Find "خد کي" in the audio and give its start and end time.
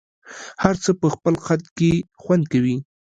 1.45-1.91